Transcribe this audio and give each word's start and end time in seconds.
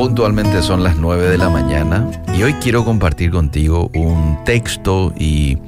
Puntualmente 0.00 0.62
son 0.62 0.82
las 0.82 0.96
9 0.96 1.28
de 1.28 1.36
la 1.36 1.50
mañana 1.50 2.10
y 2.34 2.42
hoy 2.42 2.54
quiero 2.54 2.86
compartir 2.86 3.30
contigo 3.30 3.90
un 3.94 4.42
texto 4.46 5.12
y 5.14 5.58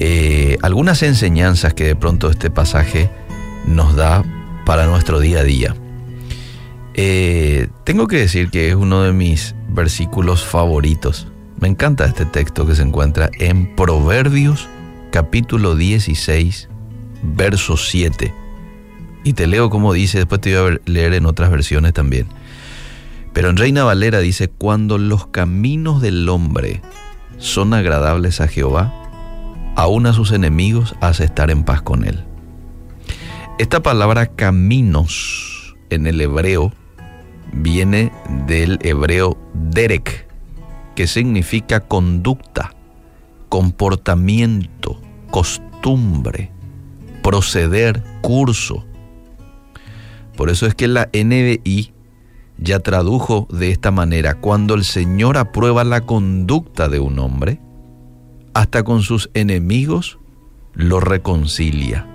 eh, 0.00 0.58
algunas 0.60 1.04
enseñanzas 1.04 1.72
que 1.72 1.84
de 1.84 1.94
pronto 1.94 2.28
este 2.28 2.50
pasaje 2.50 3.10
nos 3.64 3.94
da 3.94 4.24
para 4.66 4.88
nuestro 4.88 5.20
día 5.20 5.38
a 5.38 5.44
día. 5.44 5.76
Eh, 6.94 7.68
tengo 7.84 8.08
que 8.08 8.16
decir 8.16 8.50
que 8.50 8.70
es 8.70 8.74
uno 8.74 9.04
de 9.04 9.12
mis 9.12 9.54
versículos 9.68 10.44
favoritos. 10.44 11.28
Me 11.60 11.68
encanta 11.68 12.06
este 12.06 12.24
texto 12.24 12.66
que 12.66 12.74
se 12.74 12.82
encuentra 12.82 13.30
en 13.38 13.76
Proverbios 13.76 14.68
capítulo 15.12 15.76
16, 15.76 16.68
verso 17.22 17.76
7. 17.76 18.34
Y 19.22 19.34
te 19.34 19.46
leo 19.46 19.70
como 19.70 19.92
dice, 19.92 20.18
después 20.18 20.40
te 20.40 20.60
voy 20.60 20.72
a 20.72 20.90
leer 20.90 21.14
en 21.14 21.26
otras 21.26 21.52
versiones 21.52 21.92
también. 21.92 22.26
Pero 23.32 23.48
en 23.50 23.56
Reina 23.56 23.84
Valera 23.84 24.20
dice, 24.20 24.48
cuando 24.48 24.98
los 24.98 25.26
caminos 25.26 26.02
del 26.02 26.28
hombre 26.28 26.82
son 27.38 27.72
agradables 27.74 28.40
a 28.40 28.48
Jehová, 28.48 28.92
aún 29.74 30.06
a 30.06 30.12
sus 30.12 30.32
enemigos 30.32 30.94
hace 31.00 31.24
estar 31.24 31.50
en 31.50 31.64
paz 31.64 31.82
con 31.82 32.04
él. 32.04 32.24
Esta 33.58 33.82
palabra 33.82 34.26
caminos 34.26 35.76
en 35.90 36.06
el 36.06 36.20
hebreo 36.20 36.72
viene 37.52 38.12
del 38.46 38.78
hebreo 38.82 39.38
derek, 39.54 40.26
que 40.94 41.06
significa 41.06 41.80
conducta, 41.80 42.74
comportamiento, 43.48 45.00
costumbre, 45.30 46.50
proceder, 47.22 48.02
curso. 48.20 48.84
Por 50.36 50.50
eso 50.50 50.66
es 50.66 50.74
que 50.74 50.88
la 50.88 51.08
NBI 51.12 51.92
ya 52.58 52.80
tradujo 52.80 53.48
de 53.50 53.70
esta 53.70 53.90
manera, 53.90 54.34
cuando 54.34 54.74
el 54.74 54.84
Señor 54.84 55.36
aprueba 55.36 55.84
la 55.84 56.02
conducta 56.02 56.88
de 56.88 57.00
un 57.00 57.18
hombre, 57.18 57.60
hasta 58.54 58.82
con 58.82 59.02
sus 59.02 59.30
enemigos 59.34 60.18
lo 60.74 61.00
reconcilia. 61.00 62.06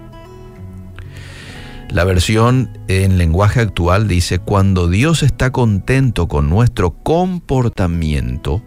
La 1.89 2.03
versión 2.03 2.78
en 2.88 3.17
lenguaje 3.17 3.61
actual 3.61 4.08
dice, 4.08 4.39
cuando 4.39 4.89
Dios 4.89 5.23
está 5.23 5.52
contento 5.52 6.28
con 6.28 6.50
nuestro 6.50 6.92
comportamiento, 6.92 8.61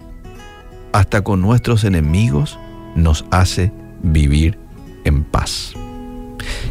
hasta 0.92 1.22
con 1.22 1.40
nuestros 1.40 1.84
enemigos 1.84 2.58
nos 2.94 3.24
hace 3.30 3.72
vivir 4.02 4.58
en 5.04 5.24
paz. 5.24 5.74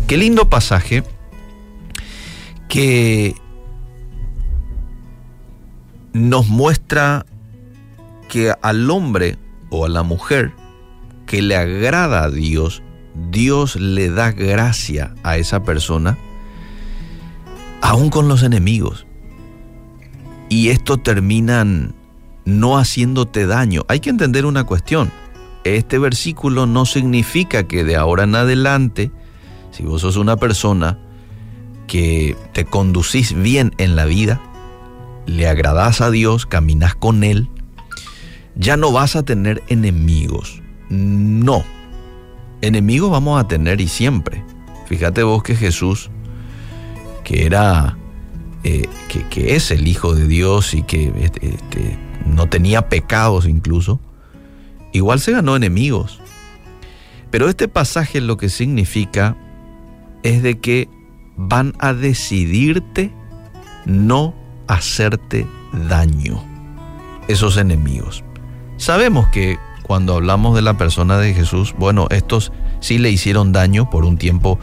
Qué 0.07 0.17
lindo 0.17 0.49
pasaje 0.49 1.03
que 2.67 3.35
nos 6.19 6.49
muestra 6.49 7.25
que 8.27 8.53
al 8.61 8.91
hombre 8.91 9.37
o 9.69 9.85
a 9.85 9.89
la 9.89 10.03
mujer 10.03 10.51
que 11.25 11.41
le 11.41 11.55
agrada 11.55 12.23
a 12.23 12.29
Dios, 12.29 12.83
Dios 13.31 13.77
le 13.77 14.09
da 14.09 14.31
gracia 14.31 15.15
a 15.23 15.37
esa 15.37 15.63
persona, 15.63 16.17
aún 17.81 18.09
con 18.09 18.27
los 18.27 18.43
enemigos. 18.43 19.05
Y 20.49 20.69
esto 20.69 20.97
terminan 20.97 21.95
no 22.43 22.77
haciéndote 22.77 23.45
daño. 23.45 23.85
Hay 23.87 23.99
que 23.99 24.09
entender 24.09 24.45
una 24.45 24.65
cuestión. 24.65 25.11
Este 25.63 25.99
versículo 25.99 26.65
no 26.65 26.85
significa 26.85 27.67
que 27.67 27.83
de 27.83 27.95
ahora 27.95 28.23
en 28.23 28.35
adelante, 28.35 29.11
si 29.71 29.83
vos 29.83 30.01
sos 30.01 30.17
una 30.17 30.35
persona 30.35 30.99
que 31.87 32.35
te 32.53 32.65
conducís 32.65 33.33
bien 33.33 33.73
en 33.77 33.95
la 33.95 34.05
vida, 34.05 34.41
le 35.29 35.47
agradás 35.47 36.01
a 36.01 36.11
Dios, 36.11 36.45
caminas 36.45 36.95
con 36.95 37.23
Él, 37.23 37.49
ya 38.55 38.77
no 38.77 38.91
vas 38.91 39.15
a 39.15 39.23
tener 39.23 39.63
enemigos. 39.67 40.61
No. 40.89 41.63
Enemigos 42.61 43.11
vamos 43.11 43.39
a 43.39 43.47
tener 43.47 43.79
y 43.79 43.87
siempre. 43.87 44.43
Fíjate 44.87 45.23
vos 45.23 45.43
que 45.43 45.55
Jesús, 45.55 46.09
que 47.23 47.45
era, 47.45 47.97
eh, 48.63 48.87
que, 49.29 49.55
es 49.55 49.71
el 49.71 49.87
Hijo 49.87 50.15
de 50.15 50.27
Dios 50.27 50.73
y 50.73 50.81
que 50.81 51.13
este, 51.21 51.53
este, 51.53 51.97
no 52.25 52.49
tenía 52.49 52.89
pecados 52.89 53.45
incluso, 53.45 53.99
igual 54.91 55.19
se 55.19 55.31
ganó 55.31 55.55
enemigos. 55.55 56.19
Pero 57.29 57.47
este 57.47 57.67
pasaje 57.67 58.19
lo 58.19 58.37
que 58.37 58.49
significa 58.49 59.37
es 60.23 60.41
de 60.41 60.59
que 60.59 60.89
van 61.37 61.73
a 61.79 61.93
decidirte 61.93 63.13
no 63.85 64.33
hacerte 64.69 65.47
daño, 65.73 66.41
esos 67.27 67.57
enemigos. 67.57 68.23
Sabemos 68.77 69.27
que 69.29 69.57
cuando 69.83 70.13
hablamos 70.13 70.55
de 70.55 70.61
la 70.61 70.77
persona 70.77 71.17
de 71.17 71.33
Jesús, 71.33 71.73
bueno, 71.77 72.07
estos 72.11 72.53
sí 72.79 72.99
le 72.99 73.09
hicieron 73.09 73.51
daño 73.51 73.89
por 73.89 74.05
un 74.05 74.17
tiempo 74.17 74.59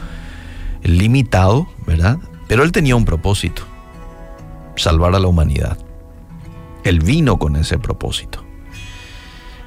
limitado, 0.81 1.67
¿verdad? 1.85 2.17
Pero 2.47 2.63
él 2.63 2.71
tenía 2.71 2.95
un 2.95 3.03
propósito, 3.03 3.63
salvar 4.77 5.13
a 5.13 5.19
la 5.19 5.27
humanidad. 5.27 5.77
Él 6.85 7.01
vino 7.01 7.37
con 7.37 7.57
ese 7.57 7.77
propósito. 7.77 8.45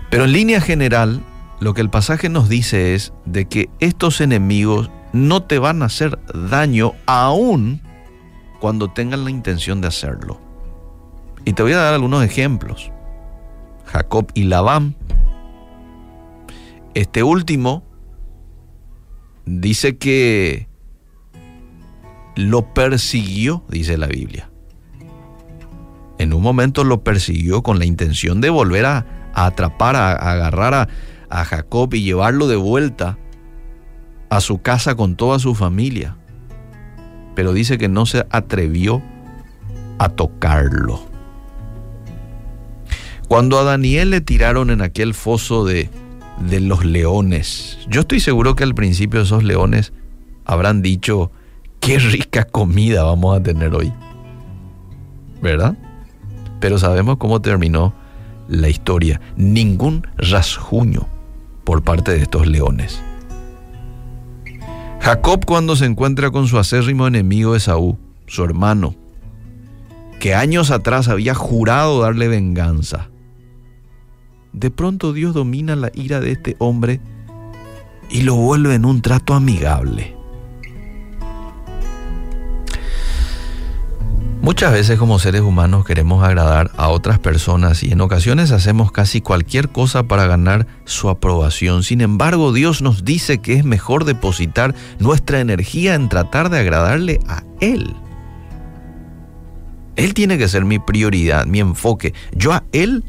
Pero 0.09 0.25
en 0.25 0.33
línea 0.33 0.63
general, 0.63 1.21
lo 1.61 1.75
que 1.75 1.83
el 1.83 1.91
pasaje 1.91 2.31
nos 2.31 2.49
dice 2.49 2.95
es 2.95 3.13
de 3.27 3.45
que 3.45 3.69
estos 3.79 4.23
enemigos 4.23 4.91
no 5.13 5.43
te 5.43 5.59
van 5.59 5.83
a 5.83 5.87
hacer 5.87 6.19
daño 6.33 6.95
aún 7.05 7.83
cuando 8.61 8.89
tengan 8.89 9.25
la 9.25 9.31
intención 9.31 9.81
de 9.81 9.89
hacerlo. 9.89 10.41
Y 11.45 11.55
te 11.55 11.63
voy 11.63 11.73
a 11.73 11.79
dar 11.79 11.95
algunos 11.95 12.23
ejemplos. 12.23 12.93
Jacob 13.87 14.31
y 14.35 14.45
Labán. 14.45 14.95
Este 16.95 17.23
último 17.23 17.83
dice 19.47 19.97
que 19.97 20.69
lo 22.37 22.73
persiguió, 22.75 23.65
dice 23.69 23.97
la 23.97 24.07
Biblia. 24.07 24.51
En 26.19 26.35
un 26.35 26.43
momento 26.43 26.85
lo 26.85 27.03
persiguió 27.03 27.63
con 27.63 27.79
la 27.79 27.87
intención 27.87 28.41
de 28.41 28.51
volver 28.51 28.85
a, 28.85 29.07
atrapar, 29.33 29.97
a, 29.97 30.13
agarrar 30.13 30.75
a, 30.75 30.89
a 31.31 31.45
Jacob 31.45 31.95
y 31.95 32.03
llevarlo 32.03 32.47
de 32.47 32.57
vuelta 32.57 33.19
a 34.29 34.41
su 34.41 34.61
casa 34.61 34.95
con 34.95 35.17
toda 35.17 35.39
su 35.39 35.55
familia 35.55 36.20
pero 37.35 37.53
dice 37.53 37.79
que 37.79 37.89
no 37.89 38.07
se 38.07 38.27
atrevió 38.31 39.03
a 39.99 40.09
tocarlo. 40.09 41.01
Cuando 43.29 43.59
a 43.59 43.65
Daniel 43.65 44.11
le 44.11 44.21
tiraron 44.21 44.71
en 44.71 44.83
aquel 44.83 45.15
foso 45.15 45.65
de, 45.65 45.89
de 46.41 46.61
los 46.61 46.85
leones, 46.85 47.79
yo 47.89 48.01
estoy 48.01 48.21
seguro 48.21 48.57
que 48.57 48.65
al 48.65 48.75
principio 48.75 49.21
esos 49.21 49.45
leones 49.45 49.93
habrán 50.45 50.83
dicho, 50.83 51.31
qué 51.79 51.99
rica 51.99 52.45
comida 52.45 53.05
vamos 53.05 53.37
a 53.37 53.43
tener 53.43 53.75
hoy. 53.75 53.93
¿Verdad? 55.43 55.77
Pero 56.61 56.79
sabemos 56.79 57.17
cómo 57.17 57.41
terminó 57.41 57.95
la 58.49 58.69
historia. 58.69 59.21
Ningún 59.37 60.07
rasguño 60.17 61.07
por 61.65 61.83
parte 61.83 62.13
de 62.13 62.23
estos 62.23 62.47
leones. 62.47 63.03
Jacob 65.01 65.47
cuando 65.47 65.77
se 65.77 65.87
encuentra 65.87 66.31
con 66.31 66.47
su 66.47 66.59
acérrimo 66.59 67.07
enemigo 67.07 67.57
Esaú, 67.57 67.99
su 68.27 68.45
hermano, 68.45 68.95
que 70.21 70.35
años 70.35 70.71
atrás 70.71 71.09
había 71.09 71.35
jurado 71.35 72.03
darle 72.03 72.29
venganza. 72.29 73.09
De 74.53 74.71
pronto 74.71 75.15
Dios 75.15 75.33
domina 75.33 75.75
la 75.75 75.91
ira 75.95 76.21
de 76.21 76.33
este 76.33 76.57
hombre 76.59 77.01
y 78.11 78.23
lo 78.23 78.35
vuelve 78.37 78.75
en 78.75 78.85
un 78.85 79.01
trato 79.01 79.33
amigable. 79.33 80.20
Muchas 84.43 84.73
veces 84.73 84.99
como 84.99 85.19
seres 85.19 85.43
humanos 85.43 85.85
queremos 85.85 86.25
agradar 86.25 86.71
a 86.79 86.89
otras 86.89 87.19
personas 87.19 87.83
y 87.83 87.93
en 87.93 88.01
ocasiones 88.01 88.53
hacemos 88.53 88.91
casi 88.91 89.21
cualquier 89.21 89.69
cosa 89.69 90.05
para 90.05 90.27
ganar 90.27 90.67
su 90.87 91.11
aprobación. 91.11 91.83
Sin 91.83 92.01
embargo, 92.01 92.55
Dios 92.55 92.81
nos 92.81 93.05
dice 93.05 93.39
que 93.39 93.53
es 93.53 93.65
mejor 93.67 94.07
depositar 94.07 94.75
nuestra 94.99 95.41
energía 95.41 95.95
en 95.95 96.09
tratar 96.09 96.49
de 96.49 96.59
agradarle 96.59 97.21
a 97.29 97.43
Él. 97.61 97.95
Él 99.97 100.15
tiene 100.15 100.39
que 100.39 100.49
ser 100.49 100.65
mi 100.65 100.79
prioridad, 100.79 101.45
mi 101.45 101.61
enfoque. 101.61 102.15
Yo 102.33 102.55
a 102.55 102.65
Él 102.73 103.05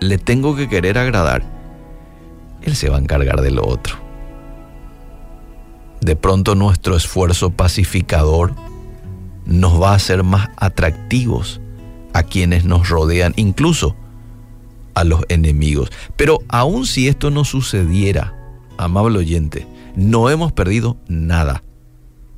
le 0.00 0.18
tengo 0.18 0.56
que 0.56 0.68
querer 0.68 0.98
agradar. 0.98 1.44
Él 2.62 2.74
se 2.74 2.88
va 2.90 2.96
a 2.96 3.00
encargar 3.00 3.42
de 3.42 3.52
lo 3.52 3.64
otro. 3.64 3.96
De 6.00 6.16
pronto 6.16 6.56
nuestro 6.56 6.96
esfuerzo 6.96 7.50
pacificador 7.50 8.54
nos 9.46 9.80
va 9.80 9.92
a 9.92 9.96
hacer 9.96 10.22
más 10.22 10.48
atractivos 10.56 11.60
a 12.12 12.22
quienes 12.22 12.64
nos 12.64 12.88
rodean, 12.88 13.34
incluso 13.36 13.96
a 14.94 15.04
los 15.04 15.24
enemigos. 15.28 15.90
Pero 16.16 16.40
aun 16.48 16.86
si 16.86 17.08
esto 17.08 17.30
no 17.30 17.44
sucediera, 17.44 18.34
amable 18.78 19.18
oyente, 19.18 19.66
no 19.96 20.30
hemos 20.30 20.52
perdido 20.52 20.96
nada, 21.08 21.62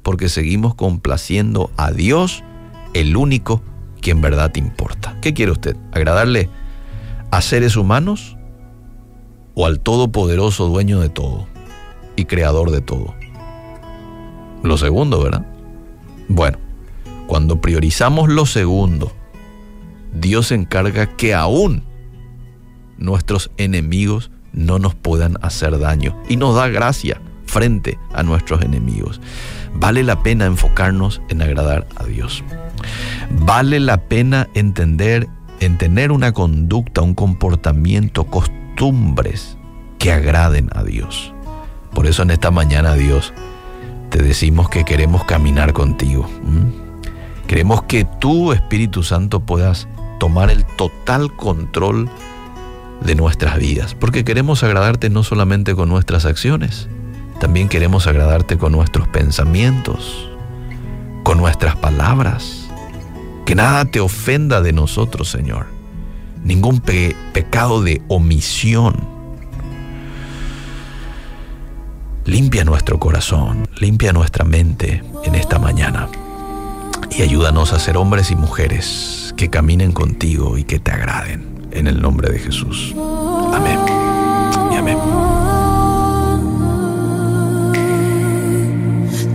porque 0.02 0.28
seguimos 0.28 0.74
complaciendo 0.74 1.70
a 1.76 1.92
Dios, 1.92 2.42
el 2.94 3.16
único 3.16 3.62
que 4.00 4.10
en 4.12 4.20
verdad 4.20 4.52
te 4.52 4.60
importa. 4.60 5.16
¿Qué 5.20 5.34
quiere 5.34 5.52
usted? 5.52 5.76
¿Agradarle 5.92 6.48
a 7.30 7.42
seres 7.42 7.76
humanos 7.76 8.36
o 9.54 9.66
al 9.66 9.80
todopoderoso 9.80 10.66
dueño 10.66 11.00
de 11.00 11.08
todo 11.08 11.46
y 12.14 12.24
creador 12.24 12.70
de 12.70 12.80
todo? 12.80 13.14
Lo 14.62 14.78
segundo, 14.78 15.22
¿verdad? 15.22 15.46
Bueno, 16.28 16.58
cuando 17.26 17.60
priorizamos 17.60 18.28
lo 18.28 18.46
segundo, 18.46 19.12
Dios 20.12 20.48
se 20.48 20.54
encarga 20.54 21.16
que 21.16 21.34
aún 21.34 21.82
nuestros 22.98 23.50
enemigos 23.56 24.30
no 24.52 24.78
nos 24.78 24.94
puedan 24.94 25.36
hacer 25.42 25.78
daño 25.78 26.16
y 26.28 26.36
nos 26.36 26.56
da 26.56 26.68
gracia 26.68 27.20
frente 27.44 27.98
a 28.12 28.22
nuestros 28.22 28.62
enemigos. 28.62 29.20
Vale 29.74 30.02
la 30.02 30.22
pena 30.22 30.46
enfocarnos 30.46 31.20
en 31.28 31.42
agradar 31.42 31.86
a 31.96 32.04
Dios. 32.04 32.42
Vale 33.30 33.80
la 33.80 33.98
pena 34.08 34.48
entender, 34.54 35.28
en 35.60 35.78
tener 35.78 36.12
una 36.12 36.32
conducta, 36.32 37.02
un 37.02 37.14
comportamiento, 37.14 38.24
costumbres 38.24 39.58
que 39.98 40.12
agraden 40.12 40.70
a 40.74 40.82
Dios. 40.82 41.32
Por 41.94 42.06
eso 42.06 42.22
en 42.22 42.30
esta 42.30 42.50
mañana 42.50 42.94
Dios 42.94 43.32
te 44.10 44.22
decimos 44.22 44.68
que 44.68 44.84
queremos 44.84 45.24
caminar 45.24 45.72
contigo. 45.72 46.28
Queremos 47.46 47.84
que 47.84 48.04
tú, 48.04 48.52
Espíritu 48.52 49.02
Santo, 49.04 49.40
puedas 49.40 49.86
tomar 50.18 50.50
el 50.50 50.64
total 50.64 51.34
control 51.36 52.10
de 53.00 53.14
nuestras 53.14 53.58
vidas, 53.58 53.94
porque 53.94 54.24
queremos 54.24 54.64
agradarte 54.64 55.10
no 55.10 55.22
solamente 55.22 55.74
con 55.74 55.88
nuestras 55.88 56.24
acciones, 56.24 56.88
también 57.38 57.68
queremos 57.68 58.06
agradarte 58.06 58.58
con 58.58 58.72
nuestros 58.72 59.06
pensamientos, 59.08 60.28
con 61.22 61.38
nuestras 61.38 61.76
palabras. 61.76 62.68
Que 63.44 63.54
nada 63.54 63.84
te 63.84 64.00
ofenda 64.00 64.60
de 64.60 64.72
nosotros, 64.72 65.30
Señor. 65.30 65.66
Ningún 66.42 66.80
pecado 66.80 67.82
de 67.82 68.02
omisión. 68.08 68.96
Limpia 72.24 72.64
nuestro 72.64 72.98
corazón, 72.98 73.68
limpia 73.78 74.12
nuestra 74.12 74.44
mente 74.44 75.04
en 75.24 75.36
esta 75.36 75.60
mañana 75.60 76.08
y 77.10 77.22
ayúdanos 77.22 77.72
a 77.72 77.78
ser 77.78 77.96
hombres 77.96 78.30
y 78.30 78.36
mujeres 78.36 79.34
que 79.36 79.48
caminen 79.50 79.92
contigo 79.92 80.58
y 80.58 80.64
que 80.64 80.78
te 80.78 80.90
agraden. 80.90 81.68
En 81.72 81.86
el 81.86 82.00
nombre 82.00 82.30
de 82.30 82.38
Jesús. 82.38 82.94
Amén. 83.52 83.78
Amén. 84.78 84.98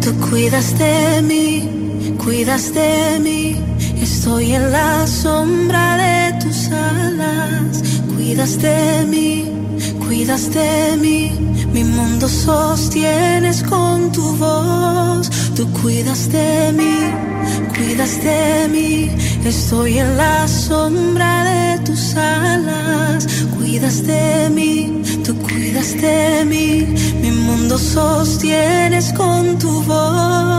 Tú 0.01 0.11
cuidas 0.29 0.77
de 0.79 1.21
mí, 1.21 2.15
cuidas 2.23 2.73
de 2.73 3.19
mí. 3.19 3.61
Estoy 4.01 4.53
en 4.53 4.71
la 4.71 5.05
sombra 5.05 5.97
de 5.97 6.39
tus 6.43 6.69
alas. 6.69 7.83
Cuidas 8.15 8.59
de 8.61 9.05
mí, 9.07 9.51
cuidas 9.99 10.51
de 10.53 10.97
mí. 10.97 11.31
Mi 11.73 11.83
mundo 11.83 12.27
sostienes 12.27 13.63
con 13.63 14.11
tu 14.11 14.35
voz. 14.37 15.29
Tú 15.55 15.71
cuidas 15.81 16.31
de 16.31 16.73
mí, 16.73 17.30
cuidas 17.81 18.23
de 18.23 18.67
mí. 18.69 19.09
Estoy 19.45 19.99
en 19.99 20.17
la 20.17 20.47
sombra 20.47 21.43
de 21.43 21.79
tus 21.85 22.15
alas. 22.15 23.27
Cuidas 23.57 24.05
de 24.05 24.49
mí, 24.49 25.01
tú 25.25 25.35
cuidas 25.37 25.99
de 26.01 26.45
mí. 26.45 26.87
Mi 27.21 27.31
mundo 27.31 27.77
sostienes 27.77 29.13
con 29.13 29.57
tu 29.57 29.81
voz. 29.83 30.50